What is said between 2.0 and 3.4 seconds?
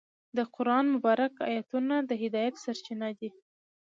د هدایت سرچینه دي.